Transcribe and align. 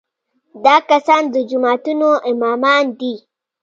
دا 0.63 0.75
کسان 0.89 1.23
د 1.33 1.35
جوماتونو 1.49 2.09
امامان 2.31 2.83
دي. 2.99 3.15